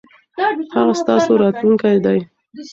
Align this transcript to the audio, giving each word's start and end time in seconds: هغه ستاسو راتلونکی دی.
هغه 0.75 0.93
ستاسو 1.01 1.31
راتلونکی 1.43 1.97
دی. 2.05 2.19